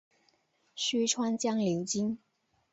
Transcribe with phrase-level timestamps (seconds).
[0.73, 2.17] 虚川江流经。